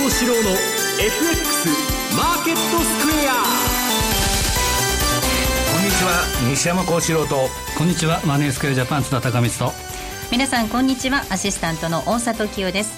[0.00, 0.50] 幸四郎の
[0.98, 1.68] FX
[2.16, 3.34] マーケットスクエア。
[5.74, 6.24] こんにちは。
[6.48, 7.36] 西山幸四郎と。
[7.76, 8.22] こんにちは。
[8.24, 9.76] マネースクエアジャパン津田隆光と。
[10.32, 11.26] 皆さんこんにちは。
[11.28, 12.92] アシスタントの大里清です。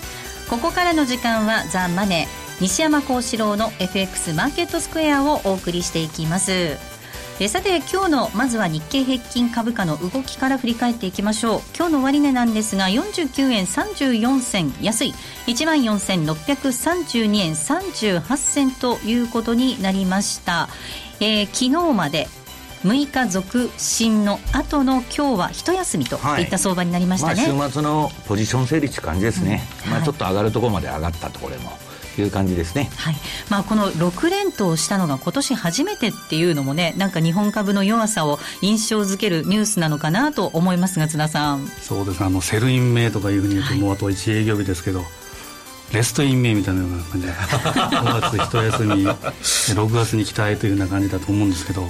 [0.48, 6.76] ここからの時間はザ・マネー西山幸四郎の FX マーケットスクエアをお送りしていきます
[7.40, 11.60] えさて今日のまずは日経平均株価の動きから振り返っていきましょう。
[11.76, 15.14] 今日の終値なんですが49円34銭安い。
[15.46, 20.68] 1万4632円38銭ということになりました、
[21.20, 22.28] えー、昨日まで
[22.84, 26.42] 6日続伸の後の今日は一休みとい。
[26.42, 29.92] った相場になりましたね、はいまあ、週末のポジション整理って感じですね、うん。
[29.92, 31.72] はい、まあ、ちょっと上がるところまで上がったところも
[32.20, 33.14] いう感じですね、はい。
[33.48, 41.66] まあ、この6連投したのが今年初めてっていうのもねなんか日本株の弱さを印象づけるニュースなのかなと思いますが津田さん。
[41.66, 45.02] そうですあの Sell in May とかいうふうに言うと、もうあと1営業日ですけど
[45.92, 51.86] Rest in May みたいなような感じで5月一休み6月に期待というような感じだと思うんですけど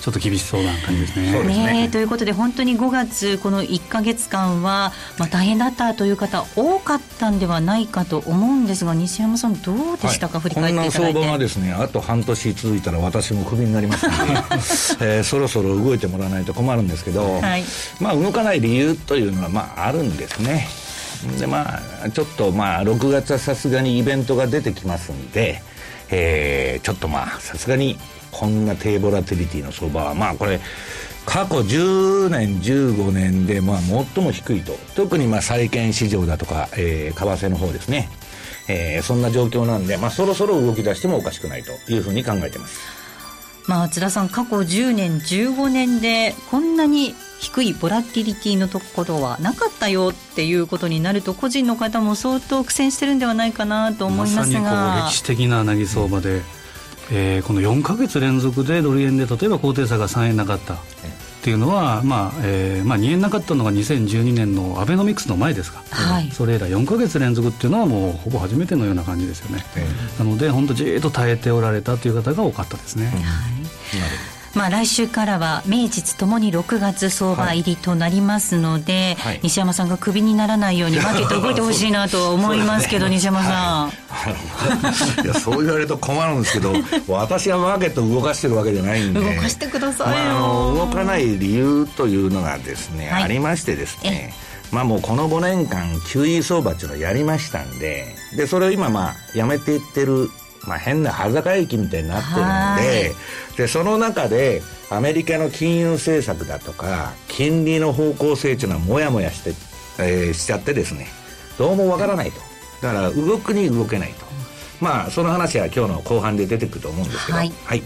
[0.00, 1.42] ちょっと厳しそうな感じですね。
[1.44, 1.88] ね。
[1.90, 10.98] ということで本当に5月この1か月間は、まあ、大変だったという方多かったんではないかと思うんですが西山さんどうでしたか、はい、振り返っていただいて。
[10.98, 14.06] こんな相場がですねあと半年続いたら私もクビになります。
[14.06, 17.64] ので、えー、そろそろ動いてもらわないと困るんですけど、はい、
[18.00, 20.68] まあ動かない理由というのはまああるんですね。
[21.38, 25.62] でまあちょっとまあ6月はさすがにイベントが出てきますんで、
[26.10, 27.98] えー、ちょっとまあさすがに
[28.36, 30.60] こんな低ボラティリティの相場はまあこれ
[31.24, 34.74] 過去10年15年でまあ最も低いと。
[34.94, 38.10] 特にまあ債券市場だとか、えー、為替の方ですね、
[38.68, 42.78] えー、そんな状況なんで、まあ、そろそろ動き出してもおかしくないというふうに考えてます。
[43.66, 54.60] まあ津田さん過去10年15年でこんなに低いボラティリティのところはなかったよっていうことになると個人の方も相当苦戦してるんではないかなと思いますが。
[54.60, 56.42] ま歴史的ななぎ相場で、
[57.12, 60.78] えー、この4か月連続でドル円で例えば高低差が3円なかったっ
[61.42, 69.64] ていうのは、まあえーまあ、2円なかったのが2012年のアベノミクスの前ですか、はい、それ以来4か月連続っていうのはもうほぼ初めてのような感じですよね、
[70.18, 73.06] なので本当じっと耐えておられたという方が多かったですね。
[73.06, 83.90] はい、なるほどまあ、来週からは名実ともに6月相場入りとなりますので、はい、西山さんがクビにならないように マーケット動いてほしいなと思いますけど、ね、西山さん、は
[84.30, 85.26] い、い。
[85.26, 86.72] やそう言われると困るんですけど
[87.06, 94.34] 私はマーケット動かしてるわけじゃないんで動かしてくださいよ、まあ、動かない理由というのがですね、はい、ありましてですね
[94.72, 98.06] まあもうこの5年間 QE 相場っていうのをやりましたんで
[98.36, 100.30] でそれを今まあやめていってる
[100.66, 103.14] まあ、変な裸坂駅みたいになってるんで
[103.56, 109.50] でその中でアメリカの金融政策だとか金利の方向性というのはもやもやして、
[109.98, 111.06] えー、しちゃってですね。
[111.58, 112.40] どうもわからないと。
[112.82, 114.26] だから動くに動けないと。
[114.80, 117.38] まあその話は今日の後半で出てくると思うんですけど。
[117.38, 117.82] はい、はい。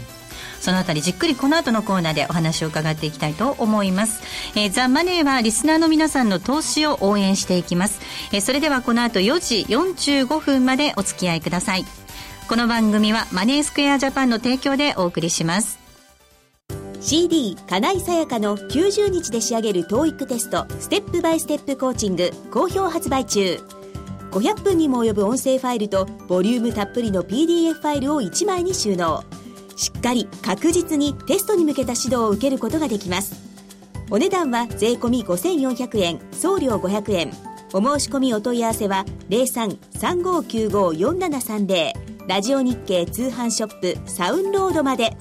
[0.60, 4.20] そのあたりじっくりこの後のコーナーでお話を伺っていきたいと思います。
[4.54, 8.00] えー、ザ・マネーはリスナーの皆さんの投資を応援していきます。
[8.32, 11.86] えー、それではこの後4時45分までお付き合いください。
[12.50, 15.78] この番組はマネースクエアジャパンの提供でお送りします。
[17.00, 23.60] CD 金井さやかの90日で仕上げる TOEIC テストステップバイステップコーチング好評発売中。
[24.32, 29.22] 500分にも及ぶ音声ファイルとボリュームたっぷりの PDF ファイルを1枚に収納。
[29.76, 33.32] しっかり確実にテストに向けた指導を受けることができます。
[34.10, 37.30] お値段は税込5400円送料500円。
[37.72, 45.16] お申し込みお問い合わせは03-3595-4730ラジオ日経通販ショップサウンロードまで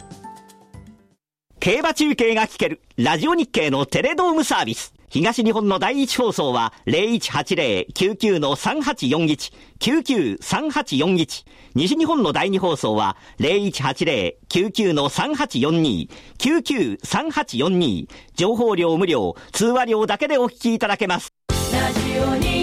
[1.60, 11.46] 競馬中継が聞けるラジオ日経のテレドームサービス東日本の第一放送は0180-99-3841、99-3841。
[11.74, 18.08] 西日本の第二放送は0180-99-3842、99-3842。
[18.36, 21.34] 情報量無料、通話料だけでお聞きいただけます。
[21.74, 22.59] ラジオ日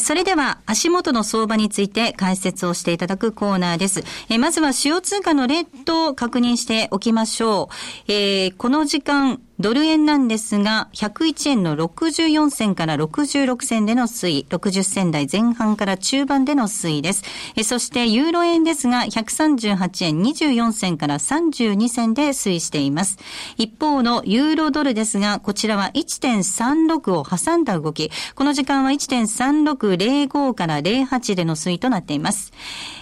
[0.00, 4.04] それでは足元の相場について解説をしていただくコーナーです。
[4.28, 7.70] えまずは主要通貨のレートを確認しておきましょ
[8.08, 8.12] う。
[8.12, 17.24] えー、この時間、ドル円なんですが、101円の64銭から66銭での推移、60銭台前半から中盤での推移です。
[17.56, 23.18] えそして、ユーロ円ですが、138円24銭から32銭で推移しています。
[23.56, 32.52] 一方のユーロドルですが、こちらは1.36を挟んだ動き、この時間は1.3605から08での推移となっています。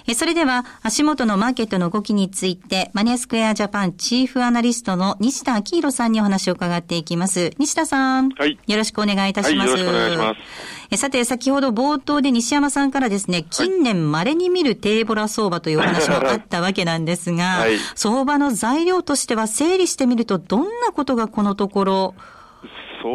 [0.09, 7.51] えそれでは、足元のマーケットの動きについて、マネースクエアジャパンチーフアナリストの西田明宏さんにお話を伺っていきます。
[7.59, 8.29] 西田さん。
[8.31, 8.57] はい。
[8.69, 9.73] よろしくお願いいたします。
[9.73, 10.41] はい、よろしくお願いします。
[10.93, 22.15] えさて、先ほど冒頭で西山さんからですね、近年稀に見る低ボラ相場というお話もあったわけなんですが、 はい、相場の材料としては整理してみると、どんなことがこのところ、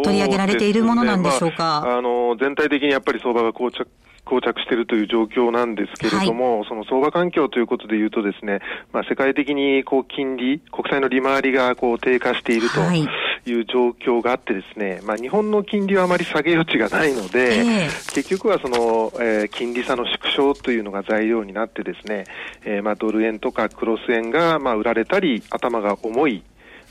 [0.03, 1.79] 取り上げられているものなんでしょうか？
[1.79, 3.87] うねまあ、あの全体的にやっぱり相場が膠着
[4.31, 8.61] 膠着しているという状況なんですけれども、はい、その相場環境ということでいうとですね、
[8.93, 13.07] まあ、世界的にこう金利、国債の利回りがこう低下しているとい。
[13.53, 22.25] う状況があってですね、まあ、日本の金利はあまり下げ余地がないので、えー、結局はその、えー、金利差の縮小というのが材料になってですね、
[22.65, 26.43] えー、まあドル円とかクロス円がまあ売られたり、頭が重い、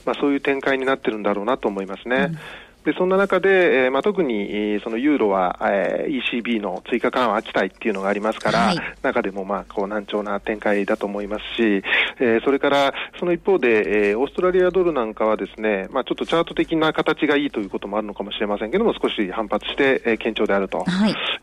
[0.05, 2.27] まあ、そういう展開になってるんだろうなと思いますね。
[2.29, 2.37] うん
[2.85, 11.83] でそんな中で、えーまあ、特に、えー、そのユーロは、えー、ECB の追加緩和期待っていうのがありますから、はい、中でも、まあ、こう難聴な展開だと思いますし、
[12.19, 20.83] えー、それからその一方で、えー、オーストラリアドルなんかはですね、まあ、ちょっとチャート的な形がいいということもあるのかもしれませんけれども、少し反発して、えー、堅調であると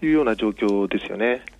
[0.02, 1.26] いうような状況ですよね。
[1.26, 1.57] はい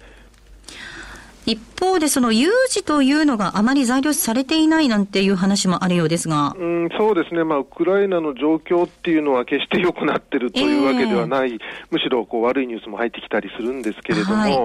[1.48, 6.54] 一方で、その有事というのがあまり材料視されていないなんていう話もあるようですが。
[6.58, 7.42] うん、そうですね。
[7.42, 11.58] まあ、ウクライナの状況っていうのは決して良くなってるというわけではない、えー、
[11.90, 14.58] むしろこう悪いニュースも入ってきたりするんですけれども、はい、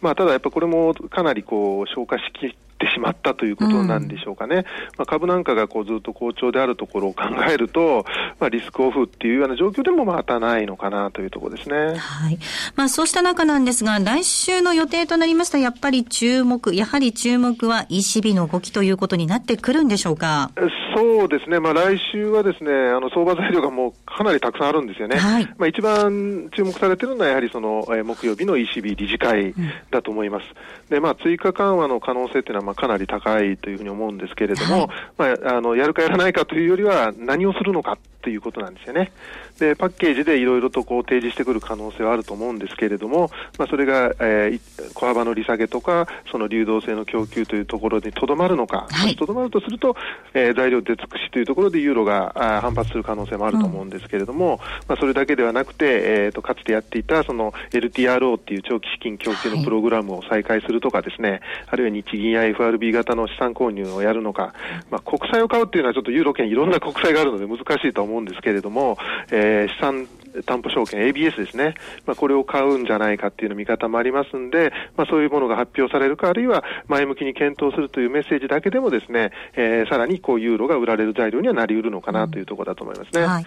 [0.00, 4.66] まあ、ただやっぱこれもかなりこう消化しきってしまったということなんでしょうかね、うん、ま
[4.98, 8.04] あ、株なんかがこうずっと好調であるところを考えると、
[8.38, 11.96] まあ、リスクオフっていうような状況でもまたないのかなというところですね。
[11.96, 12.38] はい
[12.76, 20.50] まあ、そうした中なんですが、来週の予定となりましたやっぱり注目、やはり注目は ECB の動きということになってくるんでしょうか？
[20.94, 25.16] そうですね、まあ、来週はですねあの相場材料がもうかなりたくさんあるんですよね。
[25.16, 29.54] はい、まあ、一番注目されているのはやはりその、えー、木曜日の ECB 理事会
[29.90, 30.44] だと思います。
[30.44, 39.12] うん、でまあ、追加緩和の可能性というのはまあかなり高いというふうに思うんですけれども、はい、まあ、あのやるかやらないかというよりは何をするのかということなんですよね。
[39.58, 49.96] でパッケージでいろいろとこう提示してくる可能性はあると思うんですけれども、まあ、それが、えー、小幅の利下げとかその流動性の供給というところにとどまるのか、と、ど、まるとすると、
[50.32, 54.58] えー、材料出尽くしというところでユーロがあ反発する可能性もあると思うんですけれども、うん、
[54.88, 64.54] まあ、それだけではなくて、えーと、かつてやっていたその LTRO っていう長期資金供給のプログラムを再開するとかですね、はい、あるいは日銀や FRB 型の資産購入をやるのか、
[64.90, 68.96] まあ、国債を買うっていうのはちょっとユーロ圏いろんな国債があるので難しいと思うんですけれども、
[69.30, 70.08] えー、資産
[70.42, 71.74] 担保証券 ABS ですね、
[72.06, 83.22] まあ、これを買うんじゃないかっていうの見方もありますんで、まあ、そういうものが発表されるか、あるいは前向きに検討するというメッセージだけでもですね、えー、さらにこうユーロが売られる材料にはなりうるのかなというところだと思いますね。
[83.22, 83.46] うんはい。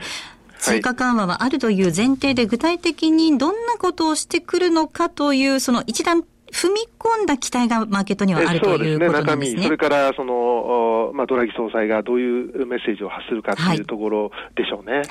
[0.60, 9.64] 追加緩和はあるという前提で具体的にどんなことをしてくるのかという、その一段踏み込んだ期待がマーケットにはあるということなんですね。
[9.64, 14.98] それからその、まあ、ドラギ総裁がどういうメッセージを発するかというところでしょうね。
[14.98, 15.04] はい、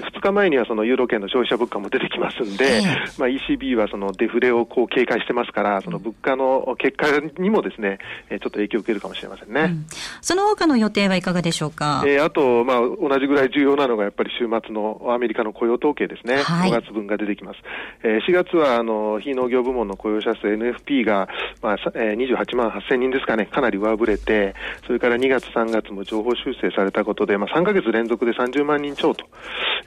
[0.00, 7.06] 2日前にはそのユーロ圏の消費者物価も出てきますんで、えー、まあ、ECB はそのデフレをこう警戒してますから、その物価の結果
[7.40, 7.98] にもですね、
[8.28, 9.60] ちょっと影響を受けるかもしれませんね。
[9.60, 9.86] うん、
[10.20, 12.02] その他の予定はいかがでしょうか？
[12.06, 16.42] えー、あと、まあ、同じぐらい重要なのがやっぱり週末のアメリカの雇用統計ですね。
[16.42, 17.58] はい、5月分が出てきます。
[18.02, 21.28] えー、4月はあの非農業部門の雇用者数 FP が
[21.62, 24.54] まあえー、28万8000人ですかね、かなり上振れて、
[24.86, 29.26] それから2月、3月も情報修正されたことで、まあ、3か月連続で30万人超と、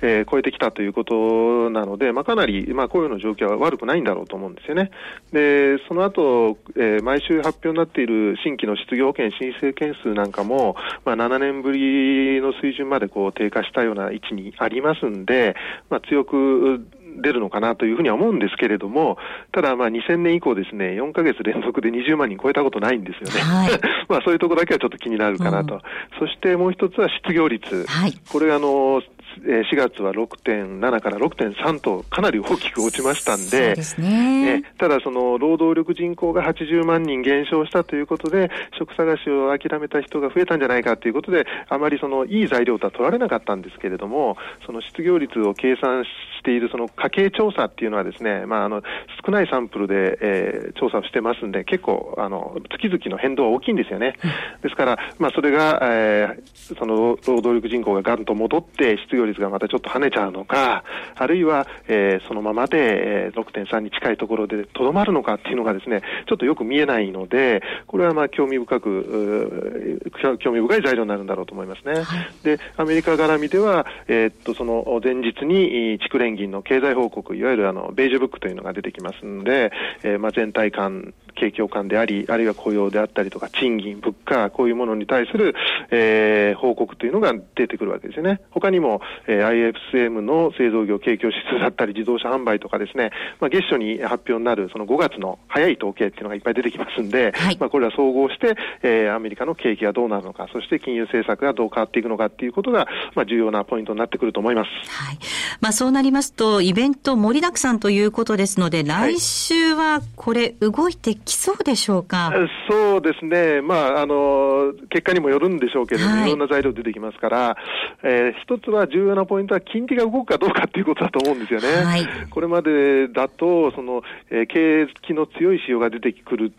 [0.01, 4.91] えー、超えてきたということなので、まあ、かなり、まあ、雇用の状況は悪くないんだろうと思うんですよね。
[5.31, 15.55] で、その後、えー、毎週発表になっている新規の失業保険申請件数なんかも、まあ、7年ぶりの水準までこう低下したような位置にありますんで、
[15.89, 16.85] まあ、強く
[17.21, 19.17] 出るのかなというふうには思うんですけれども、
[19.51, 23.41] ただまあ2000年以降ですね、4ヶ月連続で20万人超えたことないんですよね。
[23.41, 23.71] はい、
[24.07, 25.75] まあそういうところだけはちょっと気になるかなと。
[25.75, 25.81] うん、
[26.19, 27.85] そしてもう一つは失業率。
[27.87, 29.01] はい、これあの、
[29.39, 46.03] 4月は6.7から6.3とかなり大きく落ちましたんで、でね、ただその労働力人口が80万人減少したということで、職探しを諦めた人が増えたんじゃないかということで、あまりそのいい材料とは取られなかったんですけれども、その失業率を計算
[46.41, 48.81] ししているその家計調査っていうのはですね、まあ、あの
[49.23, 54.15] 少ないサンプルで、えー、調査をしてますんで、結構あの月々の変動は大きいんですよね。
[54.63, 60.83] ですから、まあ、それが、えー、その労働力人口がガンと戻って、失業率がまたちょっと跳ねちゃうのか、
[61.15, 72.01] あるいは、えー、そのままで、えー、6.3に近いところでとどまるのかっていうのがですね、ちょっとよく見えないので、これはまあ興味深く、興味深い材料になるんだろうと思いますね。
[72.01, 79.71] はい、で、アメリカ絡みでは、えー、っと、その前日に地区連銀の経済報告、いわゆるあの、ベージュブックというのが出てきますので、
[80.03, 85.55] えー、まあ全体感、景況感であり、あるいは雇用であったりとか、賃金、物価、こういうものに対する、
[85.89, 88.41] えー、報告というのが出てくるわけですよね。
[88.51, 104.69] 他にも、えー、IFCM の製造業景況指数だったり、自動車販売とかですね、まあ、月初に発表になるその5月の早い統計っていうのがいっぱい出てきますんで、はい、まあ、これは総合して、えー、アメリカの景気がどうなるのか、そして金融政策がどう変わっていくのかっていうことが、まあ、重要なポイントになってくると思います。
[104.89, 105.17] はい。
[105.59, 113.61] まあ、そうなりますと、イベント盛りだくさんということですので、来週はこれ、動いてきそうでしょうか、はい、そうですね。
[113.61, 117.57] まあ、あの、結果にもよるんでしょうけど、はい、いろんな材料出てきますから、
[118.03, 121.83] えー、一つは重要なポイントは金利が動くかどうかっていうことだと思うんですよね。
[121.83, 126.53] はい、これまでだと、その、えー、景気の強い仕様が出てくる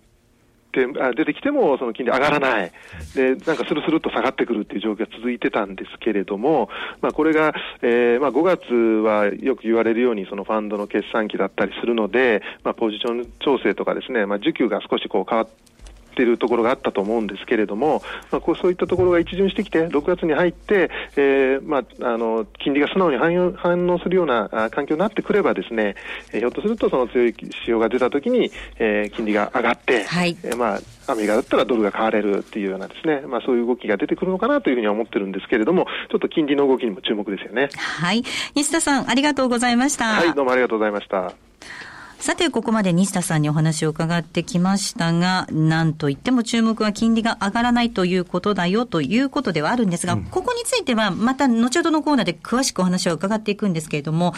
[0.73, 2.73] て出てきても、その金利上がらない、
[3.15, 6.69] でなんかスルスルっと下がってくるっていう状況が続いてたんですけれども、
[7.01, 15.72] まあ、これが、えーまあ、5月はよく言われるように、そのファンドの決算期だったりするので、まあ、ポジション調整とかですね、まあ、需給が少しこう変わって、
[16.13, 25.97] っているところがあったと思うんですけれども、まあ、こうそういったところが一巡してきて、6月に入って、えーまあ、あの金利が素直に反応するような環境になってくればですね、
[26.33, 37.69] えー、ひょっとするとその強い仕様が出たときに、えー、金利が上がって、はい、えー、まあ、アメリカだったらドルが買われるっていうようなですね、まあ、そういう動きが出てくるのかなというふうには思ってるんですけれども、ちょっと金利の動きにも注目ですよね。
[37.77, 38.23] はい。
[38.55, 40.05] 西田さん、ありがとうございました。
[40.05, 41.33] はい、どうもありがとうございました。
[42.23, 54.35] さて、ここまで西田さんにお話を伺ってきましたが、なんといっても注目は金利が上がらないということだよということではあるんですが、うん、ここについてはまた後ほどのコーナーで詳しくお話を伺っていくんですけれども、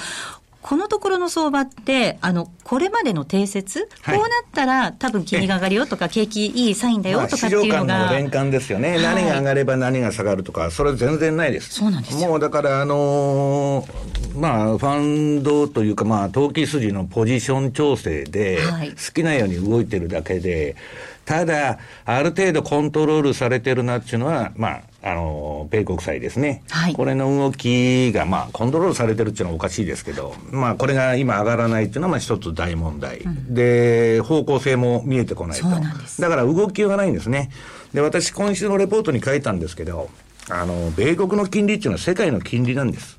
[0.64, 7.84] このところの相場って、あの、これまでの定説、はい、こうなったら多分金利が上がるよとか、景気いいサインだよとかっていうのが。
[7.84, 11.74] まあ、市場間の連関ですよね、はい、何が上がれば何が下がるとか、それ全然ないです。
[11.74, 18.58] そうなんですもうだから、あのー、まあ、ファンドというか、まあ、投機筋のポジション調整で、
[19.06, 20.76] 好きなように動いてるだけで、
[21.24, 26.62] ただ、ある程度コントロールされてるなっていうのは、まあ、あの、米国債ですね。
[26.70, 35.66] はい、これの動きが、まあ、コントロールされてるっていうのはおかしいですけど、まあ、これが今上がらないっていうのは、まあ、一つ大問題、うん、で、方向性も見えてこないと。
[35.68, 37.50] だから動きがないんですね。
[37.94, 40.10] で、私、今週のレポートに書いたんですけど、
[40.50, 43.18] あの、米国の金利っていうのは世界の金利なんです。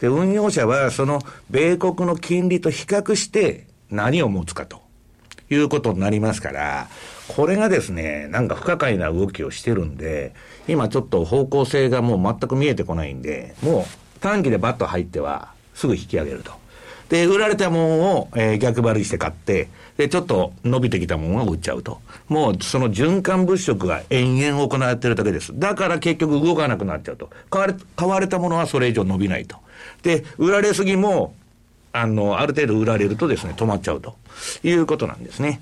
[0.00, 4.82] で、運用者は、その、米国の金利と比較して、何を持つかと。
[5.54, 6.88] いうことになりますから、
[7.34, 10.34] これがですね、なんか不可解な動きをしてるんで、
[10.68, 16.52] 今ちょっと方向性がもう全く見えてこないんで、もう短期でバッと入ってはすぐ引き上げると。
[17.08, 17.84] で、売られたもの
[18.18, 22.00] を、えー、逆張りして買って、で、ちょっと伸びてきたものを売っちゃうと。
[22.28, 25.58] もうその循環物色が延々行われてるだけです。
[25.58, 27.30] だから結局動かなくなっちゃうと。
[27.50, 29.56] 買われ、買われたものはそれ以上伸びないと。
[30.02, 31.34] で、売られすぎも、
[31.92, 34.16] あの、ある程度売られるとですね、止まっちゃうと
[34.62, 35.60] いうことなんですね。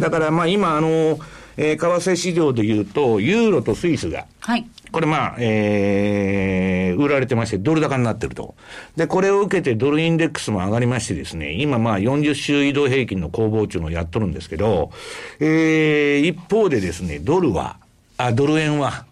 [0.00, 1.18] だからまあ今、あの、
[1.56, 4.66] えー、為替市場でいうと、ユーロとスイスが、はい。
[4.92, 8.54] これまあ、えー、売られてまして、ドル高になってると。
[8.96, 14.90] で、これを受けてドルインデックスも上がりましてですね、今まあ40週移動平均の攻防中のやっとるんですけど、
[15.38, 17.76] えー、一方でですね、ドルは、
[18.16, 19.04] あ、ドル円は、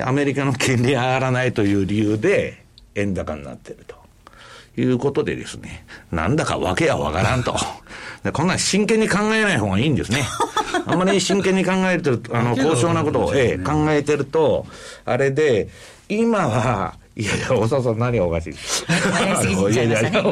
[0.00, 2.62] アメリカの金利上がらないという理由で、
[2.94, 3.99] 円高になってると。
[4.80, 7.54] いうことでですね、なんだかわけやわからんと。
[8.32, 10.24] こんなん真剣に考えない方がいいんですね。
[10.86, 14.66] あんまり真剣に考えてる、 あの、高尚なことを、ええ、考えてると、
[15.04, 15.68] あれで、
[16.08, 18.52] 今は、いやいや、大沢さん何がおかしい？
[19.72, 20.22] いやいやいや、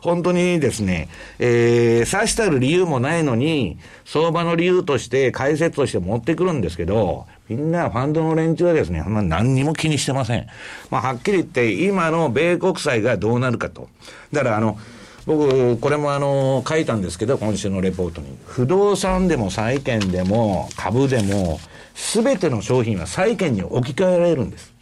[0.00, 10.46] 本当にですね、えー、さしたる理由もないのに、相場の理由として、解説として持ってくるんですけど、みんなファンドの連中はですね、何にも気にしてません。
[10.90, 13.88] まあ、はっきり言って、今の米国債がどうなるかと。
[14.32, 14.78] だから、あの、
[15.26, 18.28] 僕、これもあの、書いたんですけど、今週のレポートに。
[18.46, 21.60] 不動産でも債券でも株でも、
[21.94, 24.72] すべての商品は債券に置き換えられるんです。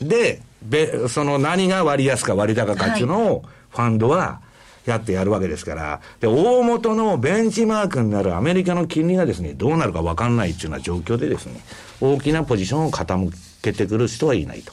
[0.00, 4.40] で、べその何が割安か割高かっていうのを、ファンドは
[4.90, 11.60] やってやるわけですから、で、大元のベンチマークになるアメリカの金利がですね、どうなるかわかんないっていうような状況でですね、
[12.00, 13.30] 大きなポジションを傾
[13.62, 14.72] けてくる人はいないと。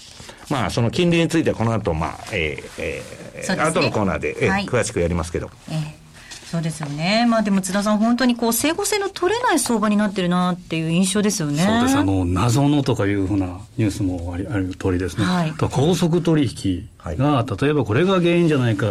[0.50, 5.50] まあ、その金利についてはこの後、まあ、えー、えー、ね、後のコーナーで、えー、はい、詳しくやりますけど。
[5.70, 6.06] えー
[6.46, 7.26] そうですよね。
[7.28, 11.64] まあでも津田さん、本当にこう、整合性の取れない相場になってるなっていう印象ですよね。
[11.64, 11.98] そうです。
[11.98, 15.26] あの、謎のとかいうふうなニュースもありある通りですね。
[15.26, 18.86] はい、高速取引が、はい、例えばこれが原因じゃないか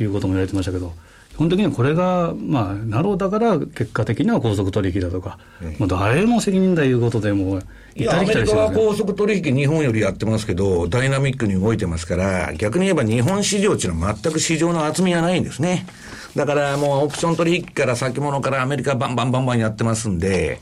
[0.00, 0.94] っていうことも言われてましたけど、
[1.34, 7.60] 基本的にはこれが、まあ、ナローだから結果的には高速取引だとか、ええ、もう誰の責任だいうことでも
[7.94, 15.86] いや、アメリカは高速取引日本よりやってますけど、ダイナミックに動いてますから、逆に言えば日本市場っていうのは全く市場の厚みがないんですね。
[16.34, 20.60] だからもうオプション取引から先物からアメリカバンバンバンバンやってますんで、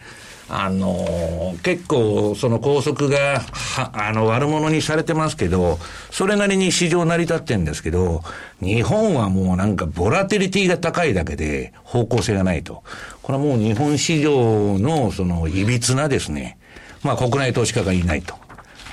[0.51, 5.79] あの、結構その拘束が、は、あの、悪者にされてますけど、
[6.11, 8.23] それなりに市場成り立ってんですけど、
[8.61, 12.83] 日本はもうなんかボラテリティが高いだけで方向性がないと。
[13.23, 16.59] これはもう日本市場のその歪なですね、
[17.03, 18.48] まあ国内投資家がいないと。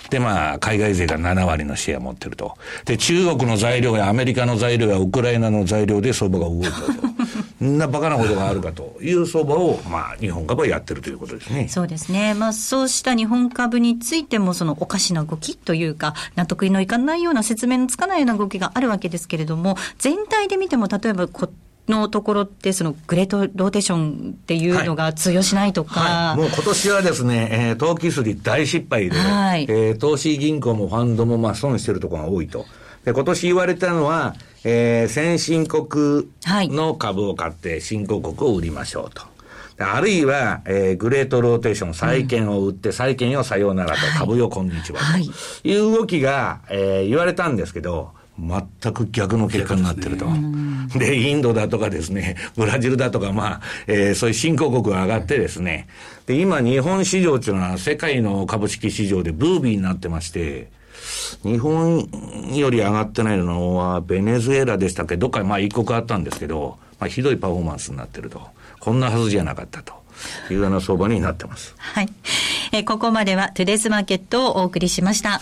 [0.10, 2.58] で、まあ、海外勢が7割のシェアを持ってると。
[2.86, 6.76] で、中国の材料やアメリカの材料やウクライナの材料で相場が動いたと。
[7.58, 11.68] そんなバカなことがあるかという相場を、まあ、日本株はやってるということですね。
[11.70, 12.34] そうですね。
[12.34, 21.50] まあ、そうした日本株についても、そのおかしな動きというか、納得のいかないような説明のつかないような動きがあるわけですけれども、全体で見ても、例えばこ、
[21.88, 26.12] のところって、そのグレートローテーションっていうのが通用しないとか、はい。
[26.12, 32.66] はい、もう今年はですね、えー、投機すり大失敗で、はい、えー、投資銀行もファンドもまあ損してるところが多いと。
[33.04, 39.22] で、今年言われたのは、えー、先進国の株を買って新興国を売りましょうと。
[39.78, 45.00] あるいは、えー、グレートローテーション、債券を売って、債券をさようならと、株よこんにちは
[45.64, 50.26] という動きが、えー、言われたんですけど、全く逆の結果になってると。
[50.98, 55.88] で、 ね、インドだとかですね、ブラジルだとか、まあ、えー、そういう新興国が上がってですね、
[56.26, 60.70] で、今、日本市場っていうのは世界の株式市場でブービーになってまして、
[61.44, 62.10] 日本
[62.54, 65.18] より上がってないのは、ベネズエラでしたっけ？
[65.18, 68.42] どっかまあ一国あったんですけど、まあひどいパフォーマンスになってると。
[68.80, 69.94] こんなはずじゃなかったと。
[70.50, 71.76] いうような相場になってます。
[71.78, 72.08] はい。
[72.72, 75.42] えー、ここまではトゥデイズマーケットをお送りしました。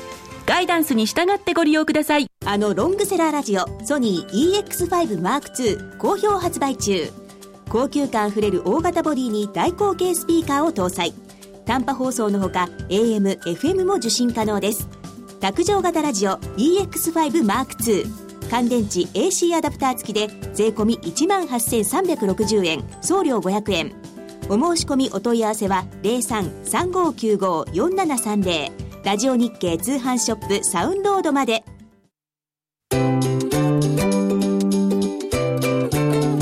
[0.51, 2.27] ガイダンスに従ってご利用ください。
[2.45, 7.09] あのロングセラーラジオソニー EX5M2 好評発売中。
[7.69, 11.13] 高級感あふれる大型ボディに大口径スピーカーを搭載。
[11.65, 14.89] 短波放送のほか AM、FM も受信可能です。
[15.39, 18.05] 卓上型ラジオ EX5M2
[18.49, 22.83] 乾電池 AC アダプター付きで税込1万8360円。
[22.99, 23.93] 送料500円。
[24.49, 31.63] お申し込みお問い合わせは0335954730ラジオ日経通販ショップサウンロードまで。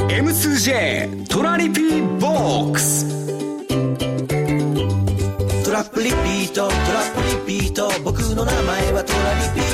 [0.09, 3.07] M2J トラリピーボックス。
[5.63, 7.89] トラップリピートトラップリピート。
[8.03, 9.65] 僕の名前はトラリピ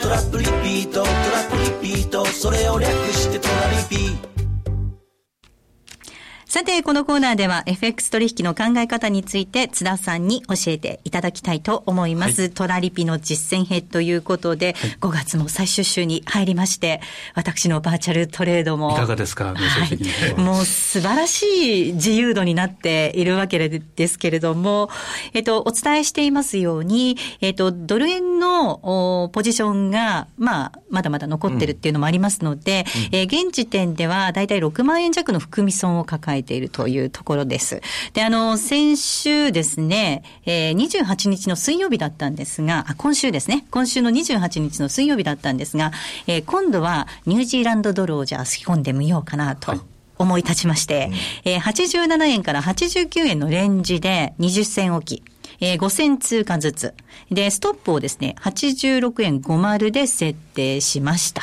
[0.00, 1.56] トラップリピートトラップ
[1.88, 2.24] リピート。
[2.26, 4.33] それを略してトラリピ
[6.54, 12.42] さて、このコーナーでは FX 取引の考え方について津田さんに教えていただきたいと思います。
[12.42, 17.00] はい、トラリピの実践編ということで、はい、5月も最終週に入りまして、
[17.34, 18.92] 私のバーチャルトレードも。
[18.92, 24.90] いかがですか、はい、もう素晴らしい自由度になっているわけですけれども、
[25.32, 37.80] えっと、お伝えしていますように、えっと、ドル円のポジションが、まあ、まだまだ残ってるっていうのもありますので、うん、えー、現時点ではだいたい6万円弱の含み損を抱えているというところです。
[38.12, 45.92] で、あの、先週ですね、えー、28日の水曜日だったんですが、あ、今週ですね、今週の28日の水曜日だったんですが、
[46.26, 49.72] えー、今度はニュージーランドドルをじゃあ吹き込んでみようかなと。
[49.72, 49.80] はい
[50.16, 51.10] 思い立ちまして、
[51.44, 55.34] うん、えー、87円から89円のレンジで20銭置き。
[55.60, 56.94] えー、5銭通貨ずつ。
[57.30, 61.42] で、ストップをですね、86円50で設定しました。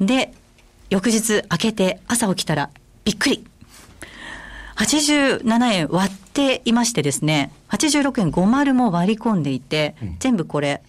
[0.00, 0.32] で、
[0.90, 2.70] 翌日開けて朝起きたら
[3.04, 3.44] びっくり。
[4.76, 10.82] 87円割っていましてですね、86円50も割り込んでいて、うん、全部これ、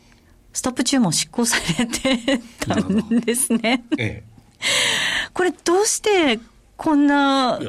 [0.54, 3.84] ストップ注文執行されてたんですね。
[3.98, 4.24] ええ、
[5.34, 6.40] これどうして
[6.78, 7.60] こんな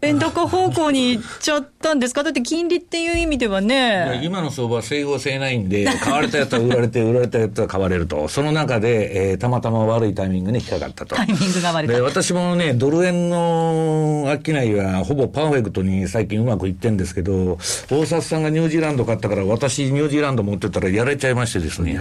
[0.00, 2.22] 円高方向に行っちゃったんですか？
[2.22, 4.20] だって金利っていう意味ではね。
[4.22, 8.28] 今の相場は整合性ないんで、買われたやつは売られて、売られたやつは買われると。
[8.28, 11.16] その中で、えー、たまたま悪いタイミングに引っかかったと。
[11.16, 11.88] タイミングが悪い。
[11.88, 17.58] で、私もね、ドル円の商いはほぼパーフェクトに最近うまくいってんですけど、
[17.90, 21.98] 大札さんがニュージーランド買ったから、私ニュージーランド持ってたらやられちゃいましてですね。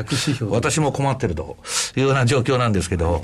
[0.50, 1.58] 私も困ってると
[1.96, 3.24] いうような状況なんですけど。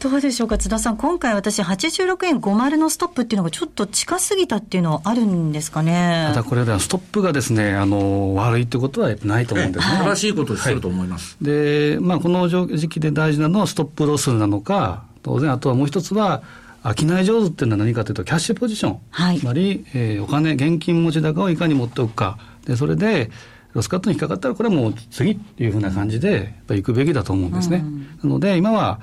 [0.00, 6.26] どうでしょうか津田さん、今回私86円50のストップっていうのがちょっと近すぎたっていうのはあるんですかね？
[6.28, 9.98] ただこれではストップがですね、あの、悪いってことはないと思うんですね。
[9.98, 11.36] 正しいことをしてると思います。
[11.42, 16.42] はい、で、まあこの時期で大事なのはストップロスなのか、当然あとはもう一つは、
[16.84, 18.98] 商い上手っていうのは何かというと、キャッシュポジション。
[19.10, 22.38] はい、つまり、えー、お金、現金持ち高をいかに持っておくか。
[22.66, 23.32] で、それで、
[23.74, 27.78] ロスカットに引っかかったら、これはもう次っていうふうな感じで、やっぱり行くべきだと思うんですね。
[27.78, 29.00] うん、なので、今は、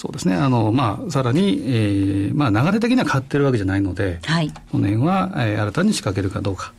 [0.00, 0.34] そうですね。
[0.34, 4.48] あの、まあ、さらに、えー、まあ、流れ的には買ってるわけじゃないので、はい。
[4.72, 6.72] この辺は、えー、新たに仕掛けるかどうか。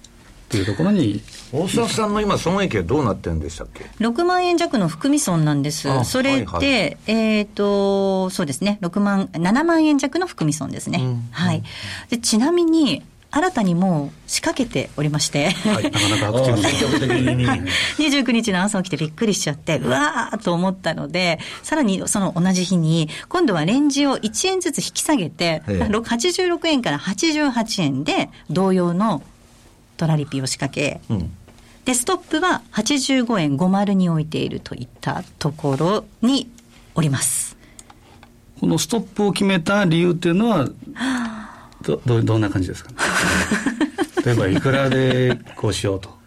[0.49, 1.21] というところに。
[1.53, 5.87] 大沢さんの今損益はどうなってるんでしたっけ？6万円弱の含み損なんです。
[6.03, 8.79] それで、はいはい、えっ、ー、とそうですね。
[8.81, 11.61] 6万7万円弱の含み損ですね、うん、はい。
[12.09, 13.03] でちなみに
[13.33, 16.61] 新たにもう仕掛けておりまして、はい、なかなかアクティブ。
[16.63, 17.45] 積極的に。
[17.45, 29.23] 29日の朝起きてびっくりしちゃって、うわーと思ったので、さらにその同じ日に、今度はレンジを1円ずつ引き下げて、86円から88円で、同様の
[29.95, 31.31] トラリピを仕掛け、うん、
[31.85, 36.51] で、ストップは85円50に置いているといったところに
[36.95, 37.55] おります。
[38.59, 40.67] このストップを決めた理由っていうのは、
[41.81, 42.95] どどどんな感じですか、ね、
[44.25, 46.21] 例えばいくらでこうしようと。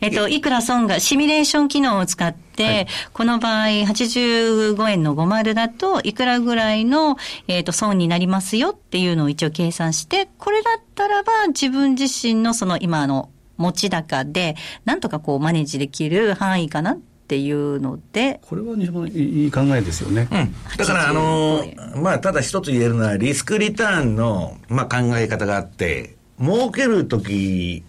[0.00, 7.16] えっと、いくら損が、シミュレーション機能を使って、はい、この場合、85円の50だと、いくらぐらいの、
[7.48, 18.40] えっと、損になりますよっていうのを一応計算して、これだったらば、自分自身のその今の持ち高で、なんとかこうマネージできる範囲かなっていうので。
[18.42, 20.28] これは西本いい考えですよね。
[20.32, 20.54] うん。
[20.76, 27.84] だから、あのー、まあ、ただ一つ言えるのは、リスクリターンの、まあ、考え方があって、儲けるとき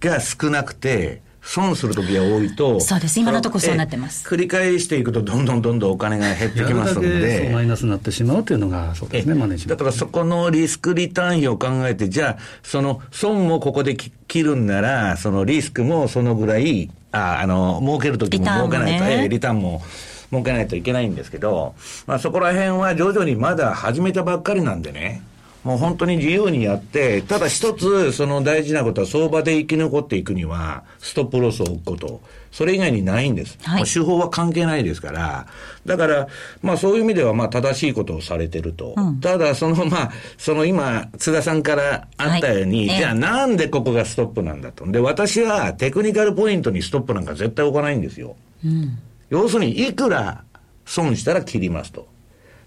[0.00, 2.80] が少なくて、損するときが多いと。
[2.80, 3.20] そうです。
[3.20, 4.26] 今のところそうなってます。
[4.26, 7.50] 繰り返していくと、どんどんどんどんお金が減ってきますので。
[7.52, 9.84] マイナスになってしまうというのが、そうですね、マネジメント。
[9.84, 19.82] だからそこのリスクリターン費を考えて、じゃあ、その損もここで切るんなら、そのリスクもそのぐらいああの、儲けるときも儲けないと、ええ、リターンも
[20.30, 21.74] 儲けないといけないんですけど、
[22.06, 25.22] まあそこら辺は徐々にまだ始めたばっかりなんでね、
[25.64, 32.20] もう本当に自由にやって、ただ一つ、その大事なことは相場で生き残っていくには、ストップロスを置くこと。
[32.50, 33.58] それ以外にないんです。
[33.62, 35.46] はい、手法は関係ないですから。
[35.86, 36.28] だから、
[36.60, 38.94] まあそういう意味では、まあ正しいことをされてると。
[38.96, 44.84] うん、ただ、そのまあ、その今、津田さんからあったように、はい、じゃあなんでここがストップなんだと。
[44.90, 48.36] で、私はテクニカルポイントにストップなんか絶対置かないんですよ。
[48.64, 48.98] うん、
[49.30, 50.44] 要するに、いくら
[50.84, 52.06] 損したら切りますと。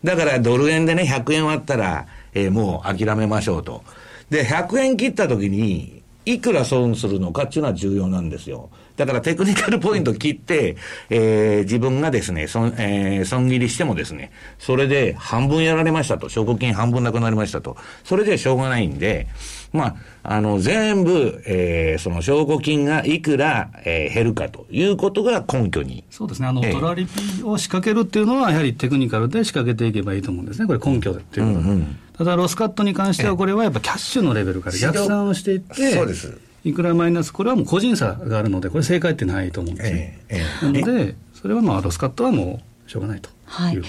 [0.03, 3.83] だからドル円でね、100円割ったら、えー、もう諦めましょうと。
[4.29, 8.69] で、100円切った時に、いくら損するのかっていうのは重要なんですよ。
[8.97, 10.77] だからテクニカルポイント切って、
[11.09, 19.27] えー、自分がですね、損、えー、損切りしてもですね、それで半分やられましたと、証拠金半分なくなりましたと、それでしょうがないんで、
[19.73, 26.05] まあ、あの、全部、えー、その証拠金がいくら、えー、減るかということが根拠に。
[26.09, 26.47] そうですね。
[26.47, 30.67] あの、えー、トラリピを仕掛けるっていうのは、やはりテクニカルで仕掛けていけばいいと思うんですね。
[30.67, 36.37] これ根拠でっていうことうんうん、ただ、ロスカットに関しては、これはやっぱキャッシュのレベルから逆算をしていって、そうです。
[36.63, 40.19] いくらマイナス、これはもう個人差があるので、これ正解ってないと思うんですね。
[40.61, 43.29] なので、それはまあ、ロスカットはもうしょうがないと。
[43.47, 43.79] はい、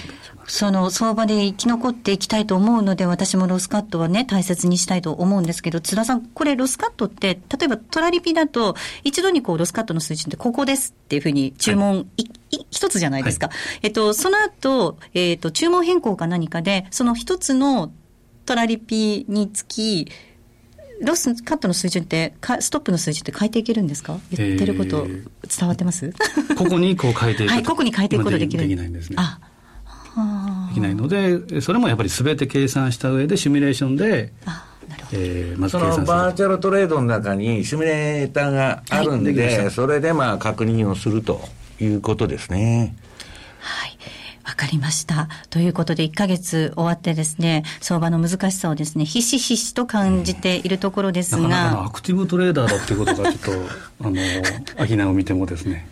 [0.45, 13.47] その相場で生き残っていきたいと思うので、私もロスカットはね、大切にしたいと思うんですけど、津田さん、これロスカットって、例えばトラリピだと、一度にこうロスカットの数値ってここですっていうふうに注文、はい、一つじゃないですか。
[13.47, 17.91] はい、えっと、その後、えっと、注文変更か何かで、その一つの
[18.47, 20.09] トラリピにつき、
[21.01, 24.17] ロスカットの水準ってストップの水準って変えていけるんですか？
[24.31, 27.51] 言ってること伝わってます、えー、ここにこう変えていく。
[27.51, 28.63] はいここに変えていくことできる。
[28.63, 29.17] できないんですね。
[29.19, 29.37] あ。
[30.69, 34.33] できないのでそれもやっぱりすべて計算した上でシミュレーションで
[35.11, 41.41] えー、まずそのバーチャルトレードの中にシミュレーターがあるんで、はい、それでまあ確認をすると
[41.79, 42.95] いうことですね。
[43.59, 43.97] はい。
[44.47, 45.27] わかりました。
[45.49, 51.41] ということで、1ヶ月終わってですね、相場の難しさをですね、ひしひしと感じているところですが。
[51.41, 53.51] なかなかアクティブトレーダーだっていうことが、ちょっと、
[54.07, 54.15] あの、
[54.87, 55.85] 商いを見てもですね、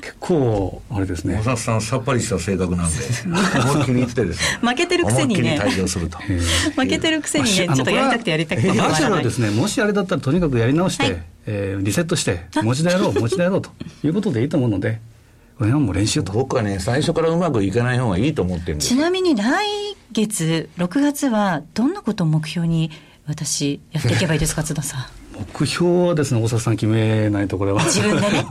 [0.00, 1.42] 結構構、あれですね。
[1.56, 4.58] さん、さっぱりした性格なんで、思いっきり言ってですね。
[4.68, 5.58] 負けてるくせにね。
[5.60, 6.18] 退場すると。
[6.18, 8.68] 負けてるくせにね、ちょっとやりたくてやりたくて。
[8.68, 13.70] バーチャルはですね、もしあれだったらとにかくやり直して、はい、えー、リセットして、もう一度やろう、もう一度やろうと
[14.04, 15.00] いうことでいいと思うので、
[15.60, 16.32] これはもう練習と。
[16.32, 19.44] 僕はね、最初からうまくいかない方がいいと思ってるんですちなみに来
[20.10, 22.90] 月、6月は、どんなことを目標に
[23.26, 25.04] 私、やっていけばいいですか、津田さん？
[25.60, 27.82] 目標はですね、大沢さん決めないと、これは。
[27.84, 28.44] 自分でね。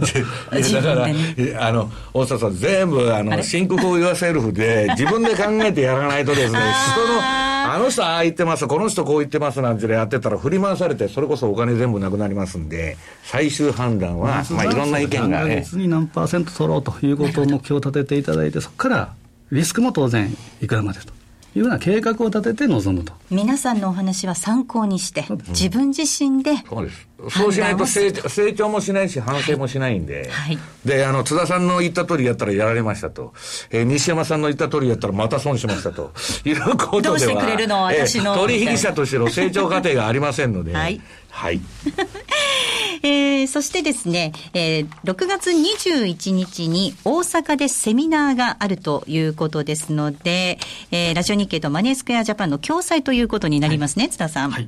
[0.72, 1.15] だから、ね、
[1.60, 6.60] あの、大沢さん、全部、あの、シンクフォーユアセルフで、自分で考えてやらないとですね、
[6.93, 7.22] 人の、
[7.65, 15.65] あの人ああ言ってます、この人こう言ってますなんてやってたら振り回されて、それこそお金全部なくなりますんで、最終判断は、まあ、いろんな意見がね。
[15.74, 19.13] に何パーセント取ろうということを目標を立てていただいて、そこから
[19.52, 21.18] リスクも当然いくらまでと。
[21.55, 23.13] いうような計画を立てて臨むと。
[23.31, 27.09] 皆さんのお話は参考にして、自分自身でそうです。
[27.29, 33.33] そうしないと成長成長もしないし反省もしないんで、はい、であの津田さんの言った通りやったらやられましたと、
[33.71, 36.13] えー、西山さんの言った通りやったらまた損しましたと。
[36.45, 37.83] いうことではどうしてくれるの？
[37.83, 40.73] 私の、えー、取引者としての成長過程がありませんので。
[40.73, 41.62] はい、はい
[43.02, 50.60] えー、そしてですね、えー、6月21日に大阪でセミナーがあるということですので、
[50.92, 54.52] えー、ラジオ日経とマネースクエアジャパンの共催ということになりますね、はい、津田さん。
[54.52, 54.68] はい、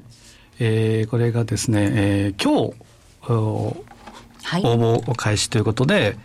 [0.60, 3.82] えー、これがですね、えー、今日、
[4.44, 6.18] はい、応募開始ということで、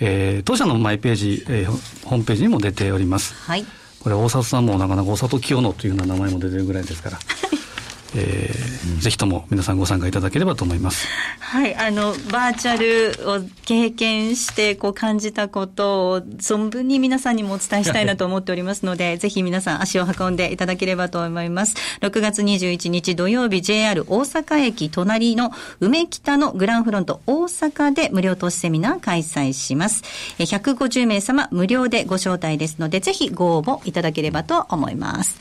[0.00, 3.34] えー、当社のマイページ、えー、ホームページにも出ております。
[3.34, 3.66] はい。
[4.00, 7.18] これ、大里さんもなかなか大里清野というような名前も出てるぐらいですから。
[8.16, 11.06] えー、うん、ぜひとも皆さんご参加いただければと思います。
[11.38, 21.74] はい、あの、バーチャルを経験して、こう感じたことを存分に皆さんにもお伝えしたいなと思っておりますので、 ぜひ皆さん足を運んでいただければと思います。
[22.00, 30.02] 6月21日土曜日 JR 大阪駅隣の梅北のグランフロント大阪で無料投資セミナー開催します。
[30.38, 35.38] 150名様無料でご招待ですので、ぜひご応募いただければと思います。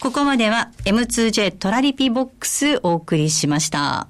[0.00, 4.08] ここまでは M2J トラリピボックスお送りしました。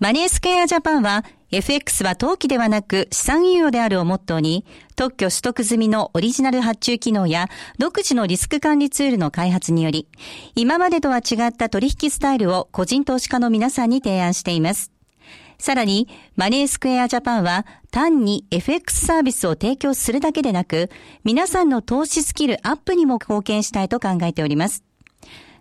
[0.00, 7.48] マネースクエアジャパンは FX は投機ではなく資産運用であるをモットーに特許取得済みのオリジナル発注機能や
[7.78, 10.06] 独自のリスク管理ツールの開発により
[10.54, 14.97] 今までとは違った取引スタイルを個人投資家の皆さんに提案しています。
[15.60, 20.88] さらに、マネースクエアジャパンは単に FX サービスを提供するだけでなく、
[21.24, 24.84] 皆さんの投資スキルアップにも貢献したいと考えております。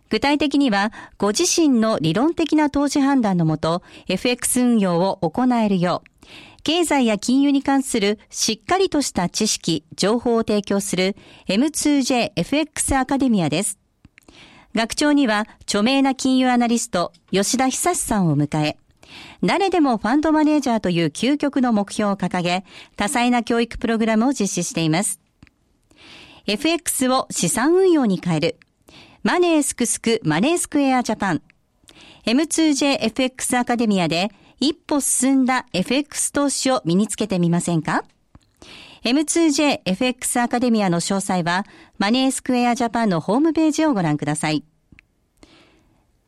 [0.10, 6.18] 具体的には、ご自身の理論的な投資判断のもと、FX 運用を行えるよう、
[6.64, 11.16] 経済や金融に関するしっかりとした知識、情報を提供する
[11.48, 13.80] M2JFX アカデミアです。
[14.76, 18.78] 学長には著名な金融アナリスト吉田久さんを迎え、
[19.44, 22.66] 誰でもファンドマネージャーという究極の目標を掲げ、
[22.96, 25.20] 多彩な教育プログラムを実施しています。
[26.46, 28.60] FX を資産運用に変える。
[29.24, 31.42] マネースクスクマネースクエアジャパン。
[32.26, 38.04] M2JFX アカデミアで一歩進んだ FX 投資を身につけてみませんか
[39.04, 41.66] ?M2JFX アカデミアの詳細は
[41.98, 44.64] マネースクエアジャパンのホームページをご覧ください。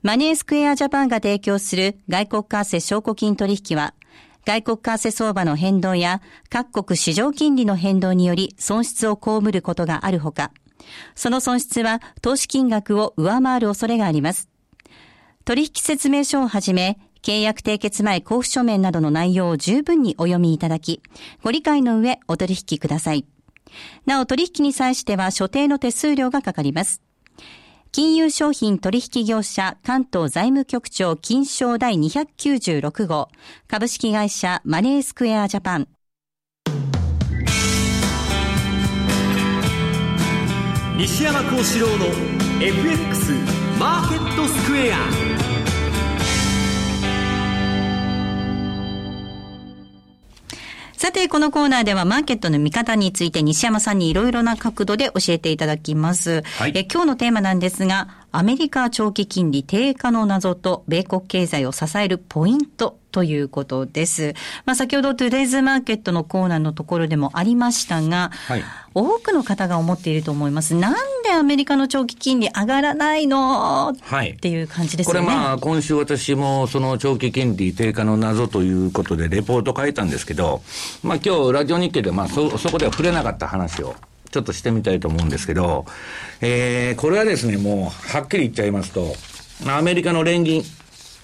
[0.01, 3.93] マネースクエアジャパンが提供する外国為替証拠金取引は
[4.45, 10.51] 外国為替相場の変動や各国市場金利の変動により損失を被ることがあるほか、
[11.15, 14.47] その損失は投資金額を上回る恐れがあります。
[15.43, 21.03] 取引説明書をはじめ、契約締結前交付書面などの内容を十分にお読みいただき、
[21.43, 23.25] ご理解の上お取引ください。
[24.05, 27.01] なお取引に際しては所定の手数料がかかります。
[27.91, 33.29] 金融商品取引業者関東財務局長金賞第296号。
[33.67, 35.87] 株式会社マネースクエアジャパン。
[40.97, 42.05] 西山幸四郎の
[42.61, 43.31] FX
[43.79, 45.28] マーケットスクエア。
[50.99, 56.43] さて、このコーナーではマーケットの見方について西山さんにいろいろな角度で教えていただきます。
[56.57, 64.33] はい、え今日のテーマなんですが、アメリカ長期金利低下の謎と米国経済を支えるポイントということです。
[64.65, 70.75] まあ、先ほどトゥデイズマーケットのコーナーのところでもありましたが、はい、多くの方が思っていると思います。
[70.75, 70.93] なん
[71.29, 75.19] でアメリカの長期金利上がらないの、はい、っていう感じですよね。
[75.21, 80.61] これまあ、今週私もその長期金利低下の謎ということでレポート書いたんですけど、
[81.03, 83.95] まあ今日ラジオ日経でまあそ、そこでは触れなかった話を
[84.31, 85.85] ちょっとしてみたいと思うんですけど、
[86.41, 89.13] えー、これはですね、もう、はっきり言っちゃいますと、
[89.67, 90.63] アメリカの連銀、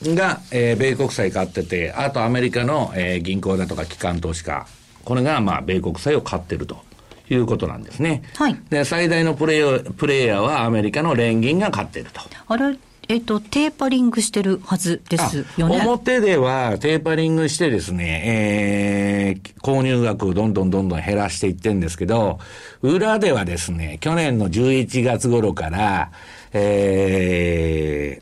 [0.03, 4.67] が、えー、米国債買ってて、あとアメリカの、えー、銀行だとか機関投資家、
[5.05, 6.84] これが、まあ、米国債を買ってると。
[7.29, 8.23] いうことなんですね。
[8.35, 8.57] はい。
[8.69, 12.21] で、最大のプレイヤー、プレイヤーはアメリカの連銀が買ってると。
[12.47, 15.81] あれ、えっと、テーパリングしてるはずですよね。
[15.85, 22.39] 表ではテーパリングしてですね、えー、購入額をどんどんどんどん減らしていってるんですけど、
[22.81, 26.11] 裏ではですね、去年の11月頃から、
[26.53, 28.21] え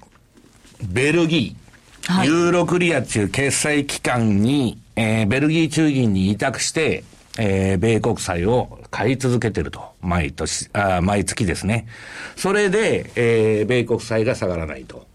[0.81, 7.05] ー、ベルギー、はい、ユーロクリアっていう決済機関に、えー、ベルギー中銀に委託して、
[7.39, 9.81] えー、米国債を買い続けてると。
[10.01, 11.87] 毎年、あ毎月ですね。
[12.35, 15.07] それで、えー、米国債が下がらないと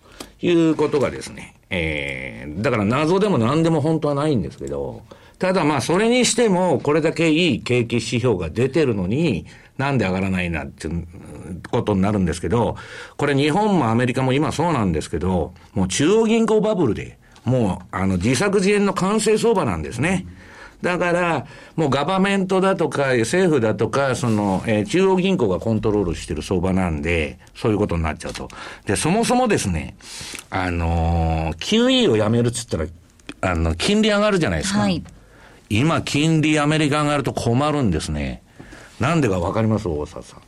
[0.43, 5.03] いうことがですね、えー、だから謎でも何でも本当はないんですけど、
[5.39, 11.07] ただまあそれにしてもこれだけいい景気指標が出てるのに、なんで上がらないなっていう
[11.71, 12.75] ことになるんですけど、
[13.17, 20.27] これ日本もアメリカも今そうなんですけど、もう中央銀行バブルで、もうあの自作自演の完成相場なんですね。
[20.83, 28.49] だから、もうガバメントだとか、政府だとか、その、えー、中央銀行がコントロールしてる相場なんで、そういうことになっちゃうと。
[28.87, 29.97] で、そもそもですね、
[30.51, 32.87] あのー、QE をやめるっつったら、
[33.41, 34.81] あの、金利上がるじゃないですか。
[34.81, 35.03] はい。
[35.69, 38.43] 今、金利アメリカ上がると困るんですね。
[39.01, 39.89] なんでかわかります？
[39.89, 40.41] 大沢さん。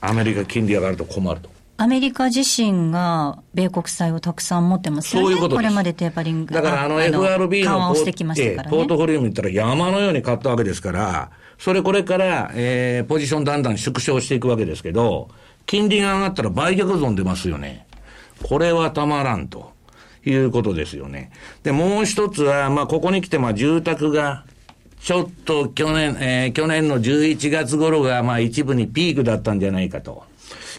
[0.00, 1.50] アメリカ金利上がると困ると。
[1.80, 5.28] アメリカ自身が米国債をたくさん持ってますよね。
[5.28, 15.28] そういうことこれまでテーパリングだからあの FRB ののしてきましたからね、ポートフォリオ見たら山のように買ったわけですから、それこれから、えー、ポジションだんだん縮小していくわけですけど、
[15.66, 17.86] 金利が上がったら売却損出ますよね。
[18.42, 19.72] これはたまらんと
[20.24, 21.30] いうことですよね。
[21.62, 24.44] で、もう一つは、まあ、ここに来て、まあ、住宅が、
[25.00, 30.24] ちょっと去年、えー、去年の11月頃が、まあ、一部にピークだったんじゃないかと。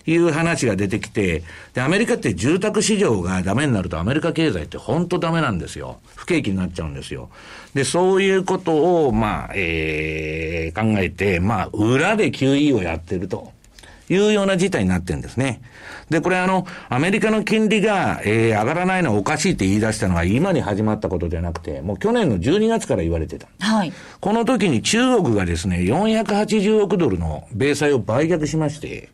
[0.05, 5.99] いう話が出てきて、で、アメリカって住宅市場がダメになるとアメリカ経済って本当ダメなんですよ。
[6.15, 7.29] 不景気になっちゃうんですよ。
[7.73, 13.53] で、そういうことを、まあ、えー、考えて、まあ、裏で QE をやってると。
[14.09, 15.62] いうような事態になってるんですね。
[16.09, 23.47] で、これあの、アメリカの金利が、えー、上がらないのはおかしいって言い出したのは今に始まったことじゃなくて、もう去年の12月から言われてた。
[23.59, 23.93] はい。
[24.19, 29.09] この時に中国がですね、480億ドルの米債を売却しまして、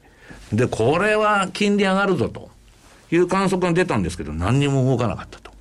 [0.51, 2.49] で、これは金利上がるぞと
[3.11, 5.51] いう観測が出たんですけど、何にも動かなかったと。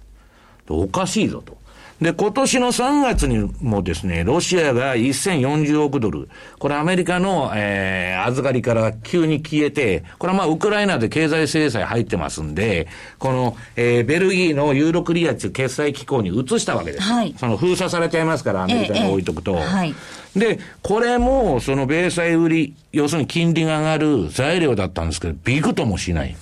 [0.69, 1.57] おかしいぞと。
[2.01, 6.29] で、今年の3月にもですね、ロシアが1040億ドル、
[6.59, 17.05] これアメリカの、えー、預かりから急に消えて、これはまあウクライナで経済制裁入ってますんで、この、えー、ベルギーのユーロクリアっていう決済機構に移したわけです。
[17.05, 19.53] はい、その封鎖されちゃいますから、アメリカに置いとくと。
[19.53, 19.95] ええはい、
[20.35, 26.35] で、これも、その米債売り、要するに金利が上がる材料だったんですけど、びくともしない。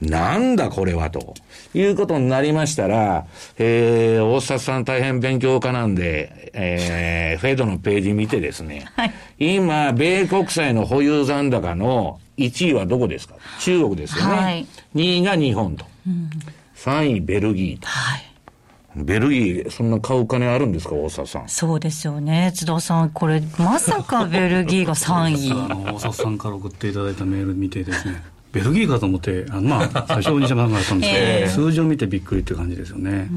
[0.00, 1.34] なんだこれはと。
[1.74, 3.26] いうことになりましたら、
[3.58, 13.34] えー、大札さん大変勉強家なんで、えー、フェドのページ見てですね、はい、今、米国債の保有残高の1位はどこですか？
[13.60, 14.34] 中国ですよね。
[14.34, 15.84] はい、2位が日本と。
[16.06, 16.30] うん、
[16.76, 17.86] 3位ベルギーと。
[17.86, 18.26] はい
[18.96, 21.48] ベルギー、そんな買う金あるんですか、大沢さん。
[21.48, 25.30] そうですよね、津田さん、これ、まさかベルギーが3
[25.86, 25.92] 位。
[25.94, 28.20] 大沢さんから送っていただいたメール見てですね、
[28.52, 33.28] ベルギーかと思って、あのまあ、最初、西山さんがったんですけど、 えー、数字を見てびっくりっていう感じですよね。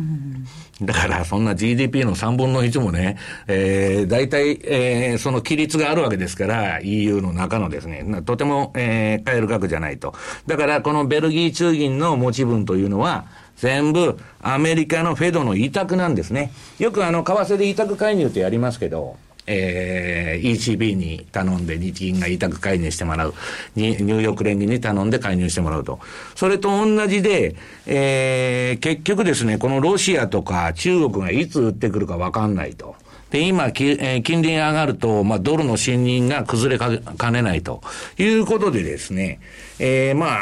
[0.81, 10.15] だから、そんな GDP の3分の1もね、えー、大体、えー、その規律があるわけですから、EU の中のですね、とても、えー、買える額じゃないと。
[10.47, 13.25] だから、このベルギー中銀の持ち分というのは、
[13.57, 16.51] 全部アメリカのフェドの委託なんですね。
[16.79, 19.15] よくあの、為替で委託介入ってやりますけど、
[19.47, 23.33] えー、ECB に頼んで日銀が委託介入してもらう。
[23.75, 25.99] ニューヨーク連銀に頼んで介入してもらうと。
[26.35, 32.95] それと同じで、えー、結局ですね、このロシアとか中国がいつ売ってくるかわかんないと。
[33.33, 37.81] で、今、きえー、金利が上がると、まあ、ドルの信任が崩れかねないと
[38.19, 39.39] いうことでですね、
[39.79, 40.39] えー、まあ、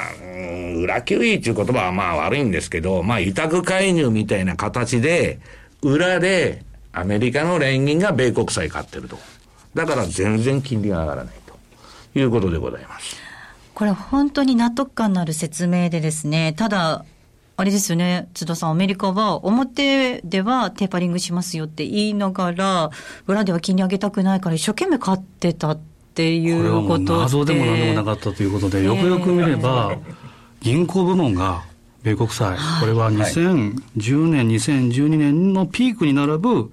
[0.78, 5.40] 裏キウイっていう言葉はまあ悪いんですけど、まあ、委託介入みたいな形で、
[5.82, 9.18] 裏で、アメリカの連銀が米国債買ってると。
[9.74, 13.16] だから全然金利が上がらないということでございます。
[13.74, 17.06] これ本当に納得感のある説明でですね、ただ、
[17.58, 22.90] あれですよね、津田さん、アメリカは表ではテーパリングしますよって言いながら、
[23.28, 25.80] 裏では金利上げたくないから一生懸命買ってたっ
[26.14, 27.06] ていうことで。
[27.06, 29.96] これは謎でも何でもなかったということで、よくよく見れば、
[30.60, 31.64] 銀行部門が
[32.04, 36.72] 米国債、これは2010年、2012年のピークに並ぶ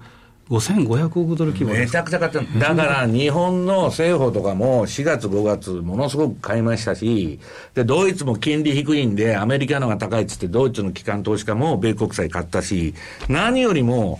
[0.49, 2.47] 5500億ドル規模めちゃくちゃ買ってる。
[2.59, 7.39] だから日本の政府とかも4月5月ものすごく買いましたし、
[7.75, 12.95] で、ドイツも金利低いんでアメリカのが高いっつってドイツの機関投資家も米国債買ったし、
[13.27, 14.19] 何よりも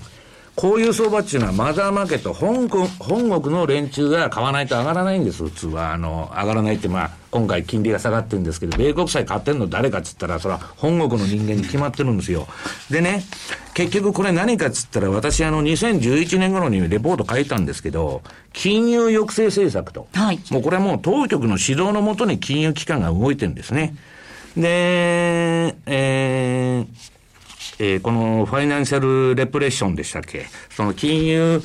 [0.60, 5.94] こういう相場っていうのはマザーマーケット、本国、本国の連中が買わないと上がらないんです、普通は。
[5.94, 12.46] あの、上がらないって、まあ、今回金利が下がってるんですけど、米国債買ってんの誰かっつったら、それは本国の人間に決まってるんですよ。
[12.92, 13.24] でね、
[13.74, 20.10] 結局これ何かっつったら、私あの、2011年頃にレポート書いたんですけど、金融抑制政策と。
[20.14, 20.42] はい。
[20.52, 23.96] もうこれはもう当局の指導のもとに金融機関が動いてるんですね。
[24.58, 27.19] で、えー、
[27.80, 30.46] えー、このファイナンシャルレプレッションでしたっけ？
[30.70, 31.62] その金融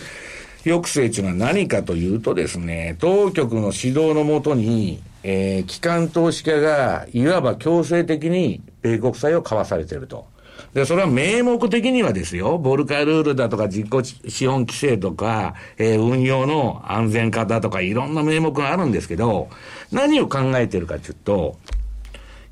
[0.65, 10.27] 抑制というのは何かというとですね、当局の指導のもとに、えー、機関投資家がいわば強制的に米国債を買わされていると。
[10.73, 19.49] で、それは名目的にはですよ、ボルカルールだとか実行資本規制とか、えー、運用の安全化だとかいろんな名目があるんですけど、
[19.93, 21.59] 何を考えてるかというと、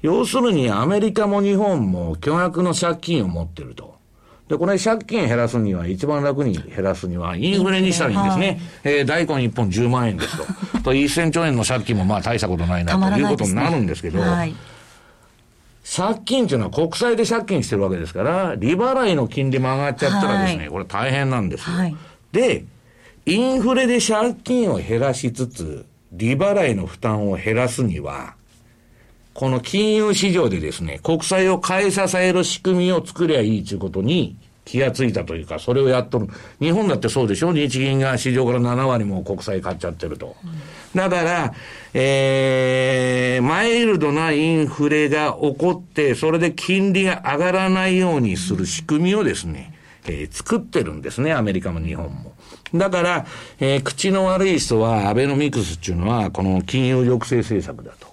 [0.02, 3.94] 要するにアメリカも日本も巨額の借金を持ってると。
[4.48, 8.60] で、これ借金減らすには、一番楽に減らすには、インフレにしたらいいんですね。
[8.84, 10.44] はい、えー、大根1本10万円ですと。
[10.82, 14.54] と、1000兆円の借金もまあ大したことないなということになるんですけど、はい、
[15.96, 21.76] 借金っていうのは国債で借金してるわけですから、利払いの金利も上がっちゃったらですね、はい、これ大変なんですよ。
[22.32, 22.64] で、
[23.24, 28.34] インフレで借金を減らしつつ、利払いの負担を減らすには、
[29.34, 36.28] この金融市場でですね、国債を買い支える仕組みを作りゃいいということに気がついたというか、それをやっとる。
[36.60, 37.52] 日本だってそうでしょ？
[37.52, 40.36] 日銀が市場から7割も国債買っちゃってると。
[40.94, 41.54] だから、
[41.94, 49.74] えー、マイルドなインフレが起こって、それで金利が上がらないようにする仕組みをですね、
[50.04, 52.34] えー、作ってるんですね、アメリカも日本も。
[52.74, 53.26] だから、
[53.58, 58.11] えー、口の悪い人は、アベノミクスっていうのは、この金融抑制政策だと。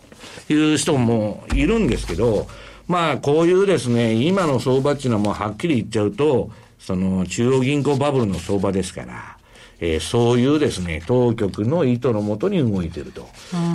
[0.53, 2.47] いう人もいるんですけど、
[2.87, 9.37] まあ、こういうですね、今の相場っていうのはもうはっきり言っちゃうと、その中央銀行バブルの相場ですから、
[9.81, 13.27] えー、そういうですね、当局の意図のもとに動いてると。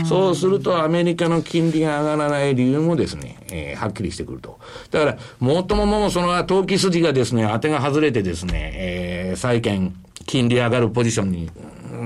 [0.05, 4.59] そうするとアメリカの金利が上がらない理由もですね、えー、はっきりしてくると。
[4.91, 9.95] だから、もっとももその投機筋がですね、当てが外れてですね、えー、債券、
[10.27, 11.51] 金利上がるポジションに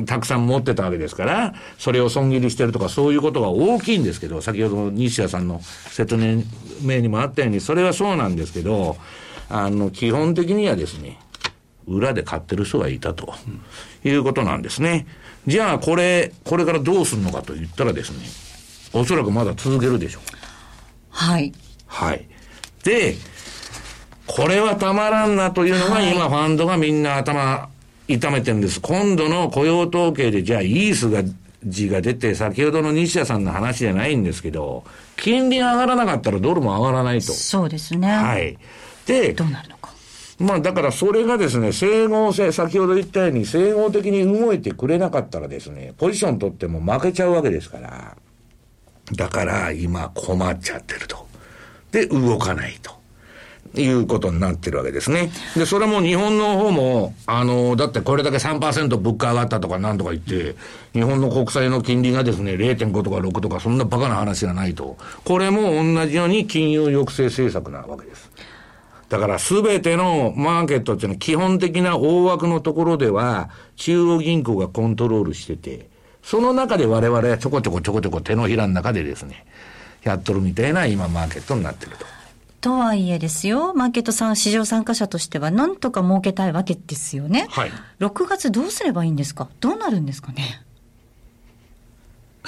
[0.06, 8.96] たくさん持ってたわけですから、それを損切りしてるとか、そういうことが大きいんですけど、先ほど西谷さんの説明にもあったように、それはそうなんですけど、
[9.48, 11.18] あの、基本的にはですね、
[11.86, 13.34] 裏で買ってる人がいたと、
[14.04, 15.06] いうことなんですね。
[15.46, 18.18] じゃあ、これ、これからどうするのかと言ったらですね、
[18.92, 20.22] おそらくまだ続けるでしょう。
[21.10, 21.52] はい。
[21.86, 22.28] はい。
[22.84, 23.16] で、
[24.26, 27.68] これはたまらんなというのが、今、ファンドがみんな頭
[28.08, 28.80] 痛めてるんです。
[28.80, 31.22] 今度の雇用統計で、じゃあ、イースが、
[31.64, 34.84] 字が出て、先ほどの西田さんの話じゃないんですけど、
[35.16, 37.32] 金利が上がらなかったらドルも上がらないと。
[37.32, 38.08] そうですね。
[38.08, 38.56] はい。
[39.06, 39.92] で、どうなるのか。
[40.38, 48.16] まあだからそれがですね、整合性、先ほど言ったように整合的に動いてくれなかったらですね、ポジション取っても負けちゃうわけですから、
[49.16, 51.26] だから今困っちゃってると。
[51.90, 52.97] で、動かないと。
[53.76, 55.30] いうことになってるわけですね。
[55.56, 60.56] で、それも日本の方も、あの、だってこれだけ3%物価上がったとかなんとか言って、
[60.92, 64.96] 日本の国債の金利がですね、0.5とか6とか、そんなバカな話がないと。
[65.24, 68.30] これも同じように金融抑制政策なわけです。
[69.08, 75.88] だからすべてのマーケットっていうのは基本的な大枠のところでは、中央銀行がコントロールしてて、
[76.22, 79.46] その中で我々はちょこちょこちょこちょこ手のひらの中でですね、
[80.02, 82.17] やっとるみたいな今マーケットになってると。
[82.60, 87.46] とはいえですよ、マーケットさん、市場参加者としては、なんとか儲けたいわけですよね。
[87.50, 87.70] はい。
[88.00, 89.48] 6月どうすればいいんですか？
[89.60, 90.62] どうなるんですかね？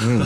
[0.00, 0.24] うん、ど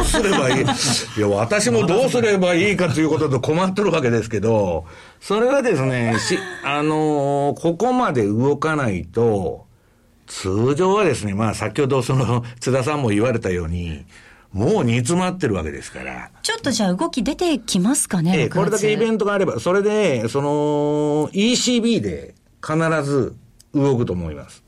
[0.00, 0.64] うすればいい？
[0.64, 4.86] いや、私もどうすればいいかということで困ってるわけですけど、
[5.20, 9.66] それはですね、し、あのー、ここまで動かないと、
[10.26, 14.04] 通常はですね、まあ先ほどその津田さんも言われたように、
[14.52, 16.30] もう煮詰まってるわけですから。
[16.42, 22.34] ちょっとじゃあ動き出てきますかね、ええ、これだけイベントがあれば、それで、その、ECB で
[22.66, 23.36] 必ず
[23.74, 24.62] 動くと思います。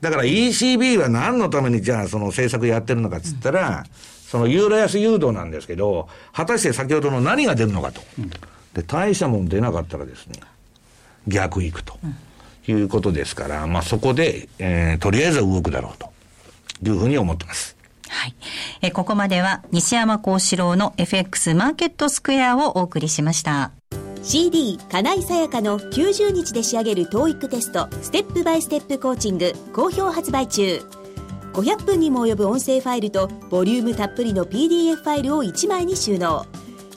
[0.00, 3.84] だから ECB は何のためにじゃあその政策やってるのかっつったら、うん、
[4.28, 8.00] そのユーロ安誘導なんですけど、果たして先ほどの何が出るのかと。
[8.18, 10.40] うん、で、大したもん出なかったらですね、
[11.26, 11.98] 逆行くと。
[12.70, 16.10] いうことですから、まあそこで、えー、とりあえず動くだろうと
[16.90, 17.77] いうふうに思ってます。
[18.08, 18.34] はい。
[18.82, 23.72] えここまでは西山幸四郎の FX マーケットスクエアをお送りしました。
[24.22, 30.82] CD 金井さやかの90日で仕上げる TOEIC テストステップバイステップコーチング好評発売中
[31.54, 36.46] 500分にも及ぶ音声ファイルとボリュームたっぷりの PDF ファイルを1枚に収納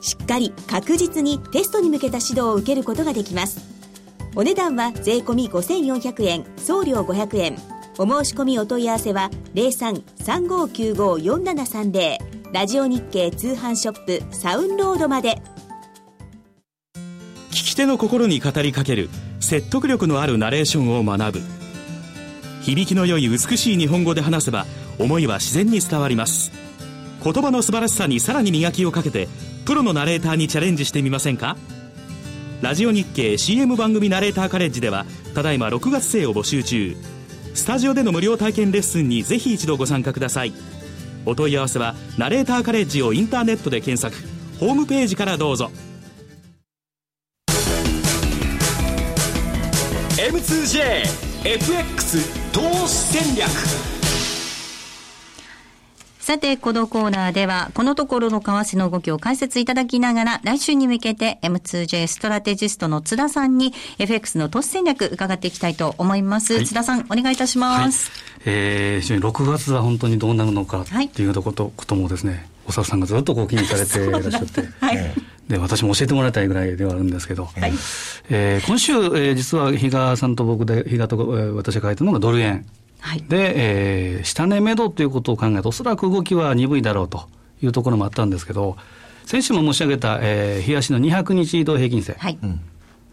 [0.01, 3.61] しっかり確実にテストに向けた指導を受けることができます
[4.35, 7.57] お値段は税込5400円送料500円
[7.97, 12.17] お申し込みお問い合わせは0335954730
[12.53, 15.41] ラジオ日経通販ショップサウンロードまで。
[17.49, 21.45] 聞き手の心に語りかける説得力のあるナレーションを学ぶ。
[22.61, 24.65] 響きの良い美しい日本語で話せば
[24.99, 26.51] 思いは自然に伝わります。
[27.23, 29.27] 言葉の素晴らしさにさらに磨きをかけて
[29.65, 31.57] プロのナレーターにチャレンジしてみませんか？
[32.61, 36.95] ラジオ日経 CM 番組ナレーターカレッジではただいま6月生を募集中。
[37.53, 40.53] スタジオでの無料体験レッスンにぜひ一度ご参加ください。
[41.25, 44.15] お問い合わせはナレーターカレッジをインターネットで検索。
[44.59, 45.69] ホームページからどうぞ。
[50.17, 53.90] M2JFX 投資戦略。
[56.31, 66.53] さて、このコーナーでは、このところの為替の動きを解説いただきながら、来週に向けて M2J ストラテジストの津田さんに FX の投資戦略伺っていきたいと思います。
[66.53, 68.09] はい、津田さん、お願いいたします。
[68.11, 74.61] はい、えー、非常に6月は本当にどうなるのかっていうこと,、こともですね、 おささんがずっとご気にされていらっしゃって。
[74.79, 75.13] はい。
[75.49, 77.73] で私も教えてもらいたいぐらいではあるんですけど、はい、
[78.29, 82.65] えー、今週、えー、実は比嘉さんと僕で、比嘉と、えー、私が書いたのがドル円。
[83.01, 87.27] はい、で、えー、下値目処ということを考えると、おそらく動きは鈍いだろうと
[87.61, 88.77] いうところもあったんですけど、
[89.25, 92.15] 先週も申し上げた、えー、日足の200日移動平均線。
[92.17, 92.37] はい、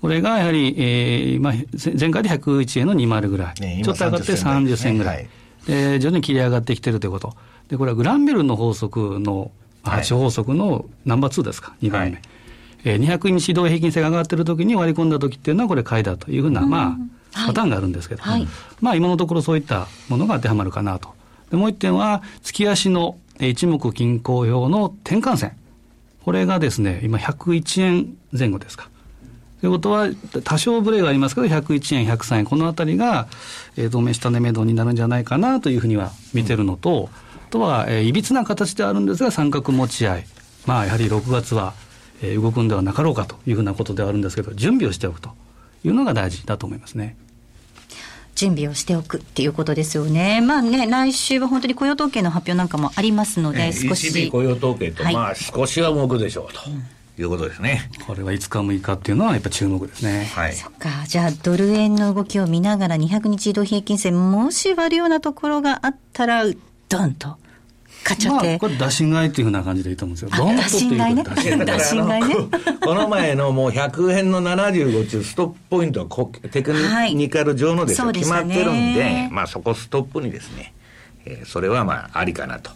[0.01, 1.53] これがやはり、えーまあ、
[1.99, 5.31] 前回で101円の20ぐらい、ね、ちょっと上がって30銭ぐらい、ね
[5.67, 7.35] はい、で徐々に切り上がってきてるということ、
[7.69, 9.51] でこれはグランベルの法則の、
[9.85, 12.11] 8法則のナンバー2ですか、2番目。
[12.13, 12.23] はい。
[12.85, 16.97] えー、200日移動平均線が上がってるときに割り込んだときっていうのは、これ、買いだというふうな、まあ、
[17.33, 18.47] パターンがあるんですけど、はい、
[18.81, 21.15] まあ今のところそういったものが当てはまるかなと。
[21.51, 25.57] でもう一点は、月足の一目均衡表の転換線。
[26.25, 28.91] これがですね、今101円前後ですか。
[29.61, 30.09] ということは、
[30.45, 33.29] 多少ブレがありますけど、101円、103円、このあたりが、
[33.77, 37.09] えー、同盟下値目処になるんじゃないかなというふうには見てるのと、うん、あ
[37.51, 40.27] とは、えー、いびつな形であるんですが、三角持ち合い。
[40.67, 41.73] まあ、やはり6月は、
[42.23, 45.31] えー、動くんではなかろうかというふうなことではあるんですけど、準備をしておくと
[45.85, 47.17] いうのが大事だと思いますね。
[48.35, 50.41] 準備をしておくっていうことですよね。
[50.41, 54.31] まあね、来週は本当に雇用統計の発表なんかもありますので、えー、少し。
[54.31, 56.61] 雇用統計と、はい、まあ少しは動くでしょうと。
[57.21, 57.91] いうことですね。
[58.07, 60.31] これは5日6日っていうのはやっぱ注目ですね。
[60.35, 60.55] はい。
[60.55, 60.89] そっか。
[61.09, 66.45] じゃあ、ドル円の動きを見ながら200日移動平均線、もし割るようなところがあったら、
[66.89, 67.37] ドンと。
[68.09, 68.49] 買っちゃって。
[68.49, 70.31] まあ、これ、打診買いっていうふうな感じでいいと思うんですよ。
[70.35, 71.23] ドンとっていう買いね。
[71.65, 72.35] 打診買いね。
[72.81, 76.73] この前のもう100円の75中、ストップポイントはテク
[77.13, 80.73] ニカル上のですよ、はい、決まってるんで、まあそこストップにですね、
[81.27, 82.71] えー、それはまあありかなと。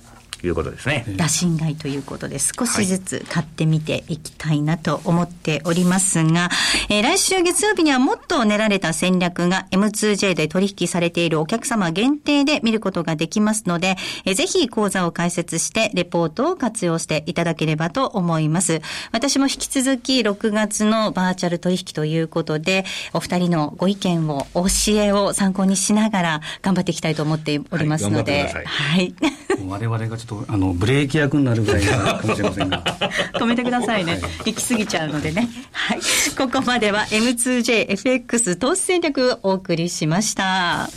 [0.46, 1.04] いうことですね。
[1.16, 6.50] 打診買いということで少しずつ買ってみていきたいなと思っておりますが、
[6.88, 18.80] えー、来週月曜日にはもっと練られた戦略が M2J で取引されているお客様限定で見ることができますので、えー、ぜひ講座を開設してレポートを活用していただければと思います。
[19.12, 29.14] 私も引き続き6月のバーチャル取引ということで、お二人のご意見を、教えを参考にしながら頑張っていきたいと思っておりますので、はい。
[29.66, 32.82] 我々がちょっととあのブレーキ役になるぐらいかもしれませんが。
[33.34, 35.48] 止めてくださいね、はい、行き過ぎちゃうのでね。
[35.72, 36.00] はい。
[36.36, 40.88] ここまでは M2JFX 投資戦略をお送りしました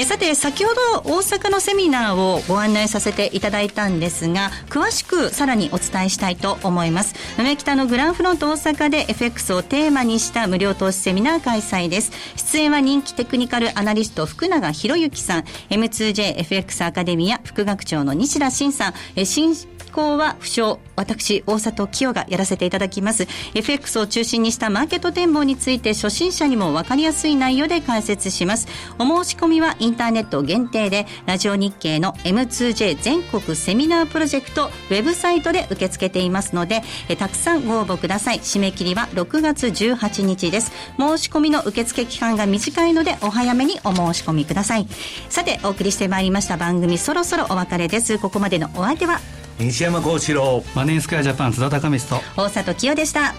[0.00, 0.80] えさて先ほど
[1.12, 7.14] 大阪のセミナーをご案内させていただいたんですが詳しくさらにお伝えしたいと思います。
[7.38, 12.12] 梅北のグランフロント大阪で FX をテーマにした無料投資セミナー開催です。
[12.36, 15.44] 出演は人気テクニカルアナリスト福永博之さん。
[15.68, 18.94] M2JFX アカデミア副学長の西田真さん。
[19.16, 19.54] え新
[19.90, 23.26] 行は不詳私大里清がやらせていただきます。
[23.54, 28.68] FX を中心にしたマーケット展望について初心者にも分かりやすい内容で解説します。
[28.98, 38.38] お申し込みはインターネット限定でラジオ日経の M2J 全国セミナープロジェクトウェブサイトで受け付けていますのでえたくさんご応募ください。
[38.38, 40.72] 締め切りは6月18日です。
[40.98, 44.86] 申し込みの受付期間が短いのでお早めにお申し込みください。
[45.28, 48.18] さてお送りしてまいりました番組そろそろお別れです。
[48.18, 49.20] ここまでのお相手は
[49.60, 50.64] 西山幸四郎。
[50.74, 52.26] マネースクエアジャパン津田隆光と。
[52.34, 53.34] 大里清でした。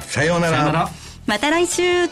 [0.00, 0.90] さようなら。
[1.26, 2.08] また来週。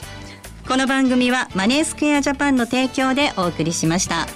[0.69, 4.27] この番組はマネースクエアジャパンの提供でお送りしました。